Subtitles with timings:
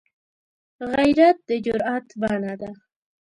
[0.93, 2.71] غیرت د جرئت بڼه ده